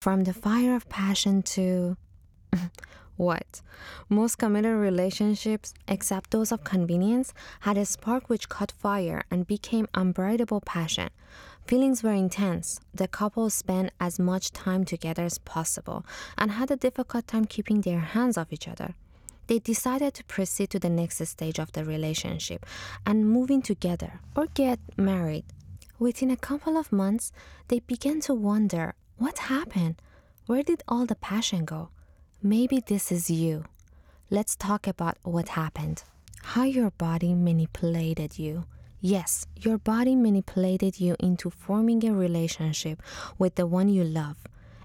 From 0.00 0.22
the 0.22 0.32
fire 0.32 0.76
of 0.76 0.88
passion 0.88 1.42
to. 1.54 1.96
what? 3.16 3.62
Most 4.08 4.38
committed 4.38 4.76
relationships, 4.76 5.74
except 5.88 6.30
those 6.30 6.52
of 6.52 6.62
convenience, 6.62 7.34
had 7.60 7.76
a 7.76 7.84
spark 7.84 8.28
which 8.28 8.48
caught 8.48 8.70
fire 8.70 9.24
and 9.28 9.44
became 9.44 9.88
unbridable 9.94 10.60
passion. 10.60 11.10
Feelings 11.66 12.04
were 12.04 12.12
intense. 12.12 12.78
The 12.94 13.08
couple 13.08 13.50
spent 13.50 13.90
as 13.98 14.20
much 14.20 14.52
time 14.52 14.84
together 14.84 15.24
as 15.24 15.38
possible 15.38 16.06
and 16.38 16.52
had 16.52 16.70
a 16.70 16.76
difficult 16.76 17.26
time 17.26 17.46
keeping 17.46 17.80
their 17.80 17.98
hands 18.00 18.38
off 18.38 18.52
each 18.52 18.68
other. 18.68 18.94
They 19.48 19.58
decided 19.58 20.14
to 20.14 20.24
proceed 20.24 20.70
to 20.70 20.78
the 20.78 20.88
next 20.88 21.26
stage 21.26 21.58
of 21.58 21.72
the 21.72 21.84
relationship 21.84 22.64
and 23.04 23.28
move 23.28 23.50
in 23.50 23.62
together 23.62 24.20
or 24.36 24.46
get 24.54 24.78
married. 24.96 25.46
Within 25.98 26.30
a 26.30 26.36
couple 26.36 26.76
of 26.76 26.92
months, 26.92 27.32
they 27.66 27.80
began 27.80 28.20
to 28.20 28.34
wonder 28.34 28.94
what 29.18 29.38
happened? 29.38 29.96
Where 30.46 30.62
did 30.62 30.82
all 30.88 31.04
the 31.04 31.16
passion 31.16 31.64
go? 31.64 31.90
Maybe 32.42 32.80
this 32.80 33.10
is 33.10 33.28
you. 33.28 33.64
Let's 34.30 34.54
talk 34.54 34.86
about 34.86 35.18
what 35.22 35.50
happened. 35.50 36.04
How 36.42 36.62
your 36.62 36.90
body 36.90 37.34
manipulated 37.34 38.38
you. 38.38 38.64
Yes, 39.00 39.46
your 39.56 39.78
body 39.78 40.14
manipulated 40.14 41.00
you 41.00 41.16
into 41.18 41.50
forming 41.50 42.04
a 42.04 42.14
relationship 42.14 43.02
with 43.38 43.56
the 43.56 43.66
one 43.66 43.88
you 43.88 44.04
love. 44.04 44.36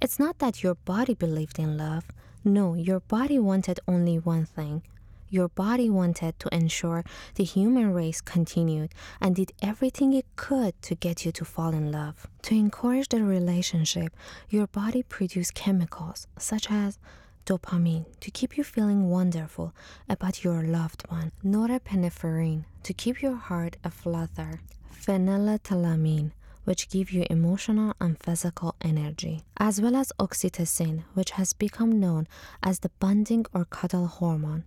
It's 0.00 0.18
not 0.18 0.38
that 0.38 0.62
your 0.62 0.74
body 0.74 1.14
believed 1.14 1.58
in 1.58 1.78
love. 1.78 2.04
No, 2.44 2.74
your 2.74 3.00
body 3.00 3.38
wanted 3.38 3.80
only 3.88 4.18
one 4.18 4.44
thing 4.44 4.82
your 5.30 5.48
body 5.48 5.90
wanted 5.90 6.38
to 6.40 6.54
ensure 6.54 7.04
the 7.34 7.44
human 7.44 7.92
race 7.92 8.20
continued 8.20 8.92
and 9.20 9.36
did 9.36 9.52
everything 9.62 10.12
it 10.12 10.26
could 10.36 10.80
to 10.82 10.94
get 10.94 11.24
you 11.24 11.32
to 11.32 11.44
fall 11.44 11.70
in 11.70 11.92
love. 11.92 12.26
To 12.42 12.54
encourage 12.54 13.08
the 13.08 13.22
relationship, 13.22 14.14
your 14.48 14.66
body 14.66 15.02
produced 15.02 15.54
chemicals 15.54 16.26
such 16.38 16.70
as 16.70 16.98
dopamine 17.46 18.06
to 18.20 18.30
keep 18.30 18.56
you 18.58 18.64
feeling 18.64 19.08
wonderful 19.08 19.74
about 20.08 20.44
your 20.44 20.62
loved 20.62 21.02
one, 21.08 21.32
norepinephrine 21.44 22.64
to 22.82 22.92
keep 22.92 23.22
your 23.22 23.36
heart 23.36 23.76
aflutter, 23.84 24.60
phenylethylamine 24.92 26.32
which 26.68 26.90
give 26.90 27.10
you 27.10 27.24
emotional 27.30 27.94
and 27.98 28.18
physical 28.22 28.74
energy, 28.82 29.40
as 29.56 29.80
well 29.80 29.96
as 29.96 30.12
oxytocin, 30.18 31.02
which 31.14 31.30
has 31.30 31.54
become 31.54 31.98
known 31.98 32.28
as 32.62 32.80
the 32.80 32.90
bonding 33.00 33.46
or 33.54 33.64
cuddle 33.64 34.06
hormone. 34.06 34.64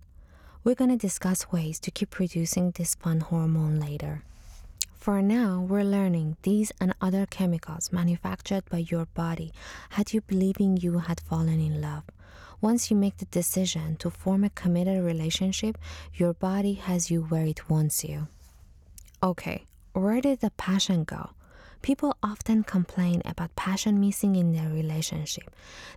We're 0.64 0.76
going 0.76 0.90
to 0.90 0.96
discuss 0.96 1.50
ways 1.50 1.80
to 1.80 1.90
keep 1.90 2.10
producing 2.10 2.70
this 2.70 2.94
fun 2.94 3.18
hormone 3.18 3.80
later. 3.80 4.22
For 4.94 5.20
now, 5.20 5.66
we're 5.68 5.82
learning 5.82 6.36
these 6.42 6.70
and 6.80 6.94
other 7.00 7.26
chemicals 7.26 7.90
manufactured 7.90 8.62
by 8.70 8.78
your 8.78 9.06
body 9.06 9.52
had 9.90 10.12
you 10.12 10.20
believing 10.20 10.76
you 10.76 11.00
had 11.00 11.18
fallen 11.18 11.58
in 11.58 11.80
love. 11.80 12.04
Once 12.60 12.92
you 12.92 12.96
make 12.96 13.16
the 13.16 13.24
decision 13.24 13.96
to 13.96 14.08
form 14.08 14.44
a 14.44 14.50
committed 14.50 15.02
relationship, 15.02 15.76
your 16.14 16.32
body 16.32 16.74
has 16.74 17.10
you 17.10 17.22
where 17.22 17.44
it 17.44 17.68
wants 17.68 18.04
you. 18.04 18.28
Okay, 19.20 19.64
where 19.94 20.20
did 20.20 20.42
the 20.42 20.50
passion 20.50 21.02
go? 21.02 21.30
People 21.82 22.16
often 22.22 22.62
complain 22.62 23.20
about 23.24 23.56
passion 23.56 23.98
missing 23.98 24.36
in 24.36 24.52
their 24.52 24.68
relationship. 24.68 25.50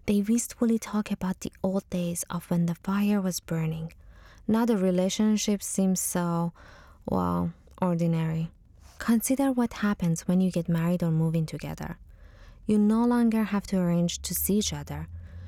They 0.08 0.22
wistfully 0.22 0.80
talk 0.80 1.12
about 1.12 1.42
the 1.42 1.54
old 1.62 1.88
days 1.92 2.26
of 2.32 2.50
when 2.50 2.66
the 2.66 2.74
fire 2.74 3.22
was 3.22 3.40
burning. 3.40 3.94
Now 4.48 4.66
the 4.66 4.78
relationship 4.78 5.64
seems 5.64 6.00
so, 6.00 6.54
well, 7.10 7.52
ordinary. 7.82 8.52
Consider 9.00 9.52
what 9.52 9.74
happens 9.74 10.28
when 10.28 10.40
you 10.40 10.52
get 10.52 10.70
married 10.70 11.02
or 11.02 11.12
move 11.12 11.36
in 11.36 11.46
together. 11.46 11.98
You 12.68 12.78
no 12.78 13.06
longer 13.06 13.44
have 13.44 13.66
to 13.68 13.80
arrange 13.80 14.22
to 14.22 14.36
see 14.36 14.58
each 14.58 14.74
other. 14.74 15.08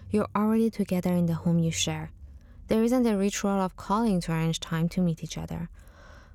You're 0.09 0.27
already 0.35 0.69
together 0.69 1.13
in 1.13 1.27
the 1.27 1.35
home 1.35 1.59
you 1.59 1.71
share. 1.71 2.11
There 2.67 2.83
isn't 2.83 3.05
a 3.05 3.17
ritual 3.17 3.61
of 3.61 3.77
calling 3.77 4.19
to 4.21 4.33
arrange 4.33 4.59
time 4.59 4.89
to 4.89 5.01
meet 5.01 5.23
each 5.23 5.37
other. 5.37 5.69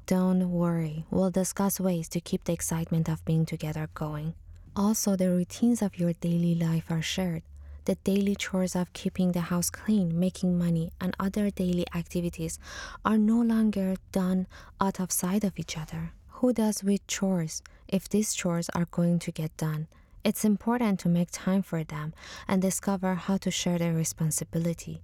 Don't 0.06 0.50
worry, 0.50 1.04
we'll 1.10 1.30
discuss 1.30 1.80
ways 1.80 2.08
to 2.10 2.20
keep 2.20 2.44
the 2.44 2.52
excitement 2.52 3.08
of 3.08 3.24
being 3.24 3.44
together 3.44 3.88
going. 3.94 4.34
Also, 4.74 5.16
the 5.16 5.30
routines 5.30 5.82
of 5.82 5.98
your 5.98 6.12
daily 6.14 6.54
life 6.54 6.90
are 6.90 7.02
shared 7.02 7.42
the 7.84 7.96
daily 8.04 8.34
chores 8.34 8.76
of 8.76 8.92
keeping 8.92 9.32
the 9.32 9.42
house 9.42 9.70
clean, 9.70 10.18
making 10.18 10.58
money, 10.58 10.92
and 11.00 11.16
other 11.18 11.50
daily 11.50 11.86
activities 11.94 12.58
are 13.04 13.18
no 13.18 13.40
longer 13.40 13.96
done 14.12 14.46
out 14.80 15.00
of 15.00 15.10
sight 15.10 15.44
of 15.44 15.58
each 15.58 15.76
other. 15.76 16.12
Who 16.38 16.52
does 16.52 16.82
which 16.82 17.06
chores 17.06 17.62
if 17.88 18.08
these 18.08 18.34
chores 18.34 18.68
are 18.70 18.86
going 18.90 19.18
to 19.20 19.32
get 19.32 19.56
done? 19.56 19.88
It's 20.24 20.44
important 20.44 21.00
to 21.00 21.08
make 21.08 21.30
time 21.32 21.62
for 21.62 21.82
them 21.82 22.14
and 22.46 22.62
discover 22.62 23.14
how 23.14 23.36
to 23.38 23.50
share 23.50 23.78
their 23.78 23.92
responsibility. 23.92 25.02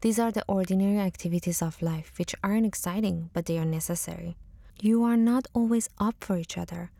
These 0.00 0.18
are 0.18 0.32
the 0.32 0.44
ordinary 0.48 0.98
activities 0.98 1.62
of 1.62 1.80
life 1.82 2.12
which 2.18 2.34
aren't 2.42 2.66
exciting, 2.66 3.30
but 3.32 3.46
they 3.46 3.58
are 3.58 3.64
necessary. 3.64 4.36
You 4.80 5.04
are 5.04 5.16
not 5.16 5.46
always 5.54 5.88
up 5.98 6.16
for 6.20 6.36
each 6.36 6.58
other. 6.58 6.90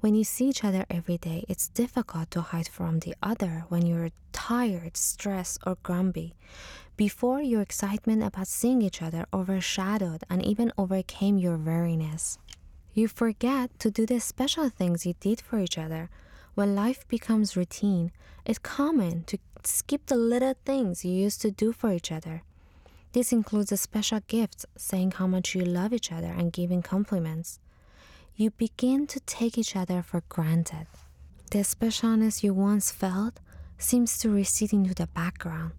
When 0.00 0.14
you 0.14 0.24
see 0.24 0.48
each 0.48 0.64
other 0.64 0.84
every 0.90 1.18
day, 1.18 1.44
it's 1.48 1.68
difficult 1.68 2.30
to 2.32 2.40
hide 2.40 2.68
from 2.68 3.00
the 3.00 3.14
other 3.22 3.64
when 3.68 3.86
you're 3.86 4.10
tired, 4.32 4.96
stressed, 4.96 5.58
or 5.66 5.76
grumpy. 5.82 6.34
Before, 6.96 7.40
your 7.40 7.62
excitement 7.62 8.22
about 8.22 8.46
seeing 8.46 8.82
each 8.82 9.02
other 9.02 9.26
overshadowed 9.32 10.22
and 10.30 10.44
even 10.44 10.72
overcame 10.78 11.38
your 11.38 11.56
weariness. 11.56 12.38
You 12.92 13.08
forget 13.08 13.76
to 13.80 13.90
do 13.90 14.06
the 14.06 14.20
special 14.20 14.68
things 14.68 15.04
you 15.04 15.14
did 15.18 15.40
for 15.40 15.58
each 15.58 15.78
other. 15.78 16.10
When 16.54 16.76
life 16.76 17.08
becomes 17.08 17.56
routine, 17.56 18.12
it's 18.44 18.58
common 18.58 19.24
to 19.24 19.38
skip 19.64 20.06
the 20.06 20.16
little 20.16 20.54
things 20.64 21.04
you 21.04 21.12
used 21.12 21.40
to 21.42 21.50
do 21.50 21.72
for 21.72 21.92
each 21.92 22.12
other. 22.12 22.42
This 23.12 23.32
includes 23.32 23.70
the 23.70 23.76
special 23.76 24.20
gifts, 24.26 24.66
saying 24.76 25.12
how 25.12 25.26
much 25.26 25.54
you 25.54 25.64
love 25.64 25.92
each 25.92 26.12
other, 26.12 26.32
and 26.36 26.52
giving 26.52 26.82
compliments 26.82 27.58
you 28.36 28.50
begin 28.50 29.06
to 29.06 29.20
take 29.20 29.56
each 29.56 29.76
other 29.76 30.02
for 30.02 30.22
granted. 30.28 30.86
The 31.52 31.60
specialness 31.60 32.42
you 32.42 32.52
once 32.52 32.90
felt 32.90 33.38
seems 33.78 34.18
to 34.18 34.28
recede 34.28 34.72
into 34.72 34.92
the 34.92 35.06
background. 35.06 35.72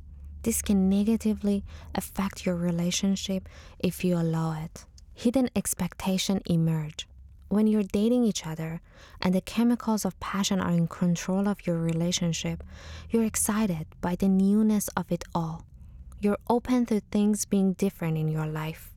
This 0.43 0.61
can 0.61 0.89
negatively 0.89 1.65
affect 1.93 2.45
your 2.45 2.55
relationship 2.55 3.49
if 3.79 4.05
you 4.05 4.15
allow 4.15 4.53
it. 4.53 4.85
Hidden 5.13 5.49
expectation 5.53 6.41
emerge. 6.45 7.07
When 7.49 7.67
you're 7.67 7.83
dating 7.83 8.23
each 8.23 8.45
other 8.45 8.79
and 9.21 9.35
the 9.35 9.41
chemicals 9.41 10.05
of 10.05 10.19
passion 10.21 10.61
are 10.61 10.71
in 10.71 10.87
control 10.87 11.49
of 11.49 11.67
your 11.67 11.77
relationship, 11.77 12.63
you're 13.09 13.25
excited 13.25 13.87
by 13.99 14.15
the 14.15 14.29
newness 14.29 14.87
of 14.95 15.11
it 15.11 15.25
all. 15.33 15.65
You're 16.21 16.39
open 16.49 16.85
to 16.85 17.01
things 17.01 17.43
being 17.43 17.73
different 17.73 18.17
in 18.17 18.29
your 18.29 18.47
life. 18.47 18.94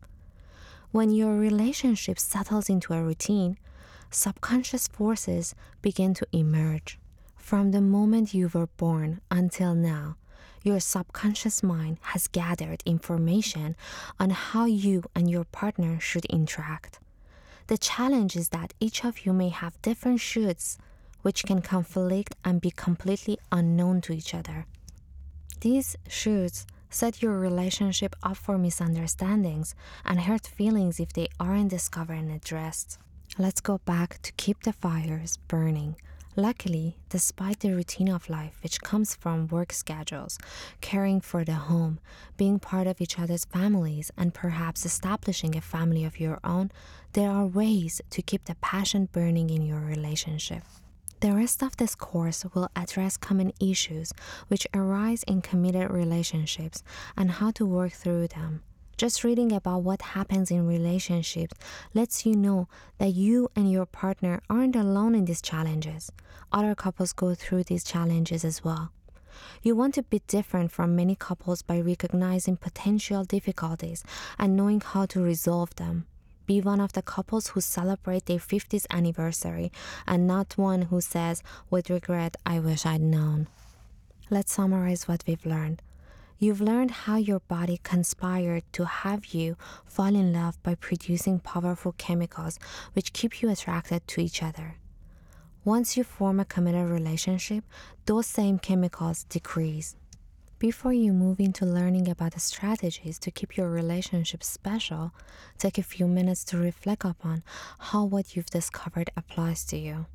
When 0.91 1.11
your 1.11 1.37
relationship 1.37 2.19
settles 2.19 2.71
into 2.71 2.95
a 2.95 3.03
routine, 3.03 3.59
subconscious 4.11 4.89
forces 4.89 5.55
begin 5.83 6.15
to 6.15 6.27
emerge. 6.33 6.99
From 7.37 7.73
the 7.73 7.83
moment 7.83 8.33
you 8.33 8.49
were 8.49 8.69
born 8.79 9.21
until 9.31 9.75
now, 9.75 10.17
your 10.63 10.81
subconscious 10.81 11.63
mind 11.63 11.99
has 12.01 12.27
gathered 12.27 12.83
information 12.87 13.77
on 14.19 14.31
how 14.31 14.65
you 14.65 15.05
and 15.15 15.31
your 15.31 15.45
partner 15.45 16.01
should 16.01 16.25
interact. 16.27 17.01
The 17.67 17.77
challenge 17.77 18.35
is 18.35 18.49
that 18.49 18.73
each 18.81 19.05
of 19.05 19.27
you 19.27 19.35
may 19.35 19.51
have 19.51 19.81
different 19.83 20.21
shoulds, 20.21 20.79
which 21.21 21.45
can 21.45 21.61
conflict 21.61 22.35
and 22.47 22.63
be 22.63 22.71
completely 22.71 23.39
unknown 23.53 24.01
to 24.03 24.15
each 24.15 24.35
other. 24.35 24.65
These 25.61 25.97
shoulds 26.09 26.65
set 26.91 27.23
your 27.23 27.39
relationship 27.39 28.15
up 28.23 28.37
for 28.37 28.59
misunderstandings 28.59 29.75
and 30.05 30.21
hurt 30.21 30.47
feelings 30.47 31.01
if 31.01 31.13
they 31.13 31.29
aren't 31.39 31.71
discovered 31.71 32.15
and 32.15 32.31
addressed. 32.31 32.99
Let's 33.39 33.61
go 33.61 33.79
back 33.85 34.21
to 34.23 34.33
keep 34.33 34.63
the 34.63 34.73
fires 34.73 35.37
burning. 35.49 35.97
Luckily, 36.37 36.97
despite 37.09 37.61
the 37.61 37.73
routine 37.73 38.09
of 38.09 38.31
life 38.31 38.59
which 38.63 38.81
comes 38.81 39.15
from 39.15 39.49
work 39.49 39.73
schedules, 39.73 40.39
caring 40.81 41.21
for 41.21 41.45
the 41.45 41.55
home, 41.55 41.99
being 42.37 42.61
part 42.61 42.87
of 42.87 43.01
each 43.01 43.19
other's 43.19 43.45
families, 43.45 44.13
and 44.17 44.33
perhaps 44.33 44.87
establishing 44.87 45.57
a 45.57 45.61
family 45.61 46.05
of 46.05 46.21
your 46.21 46.39
own, 46.45 46.71
there 47.15 47.31
are 47.31 47.45
ways 47.45 48.01
to 48.11 48.23
keep 48.23 48.45
the 48.45 48.55
passion 48.61 49.09
burning 49.11 49.51
in 49.51 49.63
your 49.63 49.81
relationship. 49.81 50.63
The 51.21 51.33
rest 51.33 51.65
of 51.65 51.77
this 51.77 51.97
course 51.97 52.45
will 52.55 52.69
address 52.77 53.17
common 53.17 53.53
issues 53.61 54.13
which 54.47 54.69
arise 54.73 55.25
in 55.25 55.43
committed 55.43 55.91
relationships 55.91 56.85
and 57.17 57.33
how 57.33 57.51
to 57.53 57.67
work 57.67 57.91
through 57.93 58.29
them. 58.29 58.63
Just 58.97 59.25
reading 59.25 59.51
about 59.53 59.83
what 59.83 60.01
happens 60.03 60.53
in 60.53 60.65
relationships 60.65 61.57
lets 61.93 62.25
you 62.25 62.37
know 62.37 62.69
that 62.99 63.15
you 63.15 63.49
and 63.57 63.71
your 63.71 63.85
partner 63.85 64.41
aren't 64.49 64.77
alone 64.77 65.17
in 65.17 65.25
these 65.25 65.43
challenges. 65.43 66.13
Other 66.53 66.77
couples 66.77 67.13
go 67.13 67.35
through 67.35 67.65
these 67.65 67.83
challenges 67.83 68.45
as 68.45 68.63
well. 68.63 68.93
You 69.63 69.75
want 69.75 69.95
to 69.95 70.05
be 70.05 70.23
different 70.29 70.71
from 70.71 70.95
many 70.95 71.17
couples 71.17 71.63
by 71.63 71.81
recognizing 71.81 72.57
potential 72.57 73.25
difficulties 73.25 74.05
and 74.39 74.57
knowing 74.57 74.81
how 74.81 75.07
to 75.07 75.21
resolve 75.21 75.75
them 75.75 76.07
be 76.49 76.61
one 76.63 76.81
of 76.81 76.95
the 76.95 77.03
couples 77.03 77.49
who 77.49 77.61
celebrate 77.61 78.25
their 78.25 78.39
50th 78.39 78.87
anniversary 78.89 79.71
and 80.07 80.27
not 80.27 80.57
one 80.57 80.83
who 80.83 80.99
says, 81.03 81.43
with 81.69 81.91
regret, 81.91 82.39
I 82.47 82.59
wish 82.59 82.87
I'd 82.87 83.03
known. 83.03 83.49
Let's 84.31 84.55
summarize 84.55 85.07
what 85.07 85.23
we've 85.27 85.45
learned. 85.45 85.83
You've 86.39 86.63
learned 86.63 86.91
how 87.03 87.17
your 87.17 87.41
body 87.41 87.79
conspired 87.83 88.63
to 88.73 88.87
have 88.87 89.27
you 89.27 89.59
fall 89.85 90.15
in 90.15 90.33
love 90.33 90.61
by 90.63 90.75
producing 90.75 91.39
powerful 91.39 91.95
chemicals 91.99 92.59
which 92.95 93.13
keep 93.13 93.43
you 93.43 93.51
attracted 93.51 94.09
to 94.09 94.21
each 94.23 94.43
other. 94.43 94.77
Once 95.65 95.99
you 95.99 96.03
form 96.05 96.41
a 96.41 96.47
committed 96.47 96.89
relationship, 96.89 97.63
those 98.07 98.27
same 98.27 98.59
chemicals 98.59 99.25
decrease. 99.25 99.97
Before 100.59 100.93
you 100.93 101.13
move 101.13 101.39
into 101.39 101.65
learning 101.65 102.09
about 102.09 102.35
the 102.35 102.41
strategies 102.41 103.17
to 103.21 103.31
keep 103.31 103.57
your 103.57 103.71
relationship 103.71 104.43
special, 104.43 105.13
take 105.57 105.79
a 105.79 105.85
few 105.85 106.09
minutes 106.09 106.43
to 106.47 106.57
reflect 106.59 107.05
upon 107.05 107.45
how 107.79 108.05
what 108.05 108.35
you've 108.35 108.51
discovered 108.51 109.09
applies 109.17 109.65
to 109.67 109.77
you. 109.79 110.07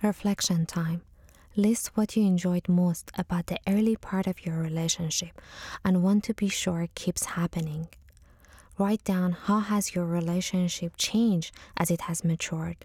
Reflection 0.00 0.64
time. 0.64 1.02
List 1.56 1.96
what 1.96 2.16
you 2.16 2.24
enjoyed 2.24 2.68
most 2.68 3.10
about 3.18 3.48
the 3.48 3.58
early 3.66 3.96
part 3.96 4.28
of 4.28 4.46
your 4.46 4.58
relationship 4.58 5.42
and 5.84 6.04
want 6.04 6.22
to 6.24 6.34
be 6.34 6.48
sure 6.48 6.86
keeps 6.94 7.24
happening. 7.24 7.88
Write 8.78 9.02
down 9.02 9.32
how 9.32 9.58
has 9.58 9.92
your 9.92 10.06
relationship 10.06 10.92
changed 10.96 11.52
as 11.76 11.90
it 11.90 12.02
has 12.02 12.22
matured. 12.22 12.84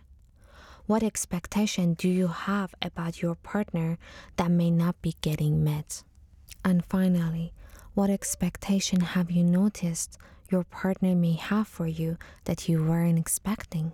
What 0.88 1.04
expectation 1.04 1.94
do 1.94 2.10
you 2.10 2.30
have 2.30 2.74
about 2.82 3.22
your 3.22 3.36
partner 3.36 4.00
that 4.38 4.50
may 4.50 4.72
not 4.72 5.00
be 5.04 5.14
getting 5.22 5.64
met? 5.64 6.02
And 6.64 6.86
finally, 6.86 7.54
what 7.94 8.10
expectation 8.10 9.02
have 9.02 9.32
you 9.32 9.44
noticed 9.44 10.18
your 10.50 10.64
partner 10.64 11.16
may 11.16 11.34
have 11.34 11.68
for 11.68 11.88
you 11.88 12.18
that 12.46 12.68
you 12.68 12.84
weren't 12.84 13.20
expecting? 13.20 13.94